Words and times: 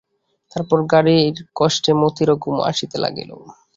তারপর 0.51 0.79
গাড়ির 0.91 1.35
কষ্টে 1.55 1.91
মতিরও 2.01 2.35
ঘুম 2.43 2.55
আসিতে 2.69 2.97
লাগিল। 3.03 3.31